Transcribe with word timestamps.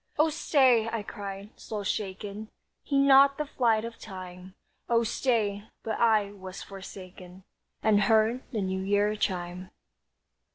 "Oh, 0.17 0.29
stay," 0.31 0.89
I 0.89 1.03
cried, 1.03 1.51
soul 1.59 1.83
shaken, 1.83 2.49
"Heed 2.83 3.05
not 3.05 3.37
the 3.37 3.45
flight 3.45 3.85
of 3.85 3.99
time, 3.99 4.55
Oh 4.89 5.03
stay," 5.03 5.65
But 5.83 5.99
I 5.99 6.31
was 6.31 6.63
forsaken, 6.63 7.43
And 7.83 8.01
heard 8.01 8.41
the 8.51 8.61
New 8.63 8.81
Year 8.81 9.15
chime. 9.15 9.69